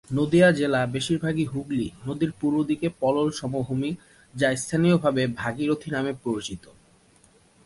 [0.09, 3.91] নদিয়া জেলা বেশিরভাগই হুগলি নদীর পূর্বদিকে পলল সমভূমি,
[4.33, 6.63] যা স্থানীয়ভাবে ভাগীরথী নামে পরিচিত।